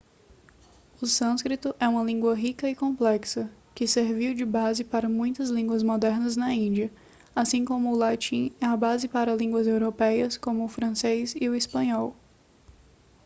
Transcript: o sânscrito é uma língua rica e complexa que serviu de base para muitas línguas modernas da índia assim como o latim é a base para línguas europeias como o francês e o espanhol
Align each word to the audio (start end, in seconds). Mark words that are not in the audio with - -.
o 0.99 1.05
sânscrito 1.05 1.75
é 1.79 1.87
uma 1.87 2.03
língua 2.03 2.33
rica 2.33 2.67
e 2.67 2.73
complexa 2.75 3.47
que 3.75 3.87
serviu 3.87 4.33
de 4.33 4.43
base 4.43 4.83
para 4.83 5.07
muitas 5.07 5.51
línguas 5.51 5.83
modernas 5.83 6.35
da 6.35 6.51
índia 6.51 6.91
assim 7.35 7.63
como 7.63 7.91
o 7.93 7.95
latim 7.95 8.51
é 8.59 8.65
a 8.65 8.75
base 8.75 9.07
para 9.07 9.35
línguas 9.35 9.67
europeias 9.67 10.37
como 10.39 10.65
o 10.65 10.67
francês 10.67 11.35
e 11.39 11.47
o 11.47 11.53
espanhol 11.53 12.15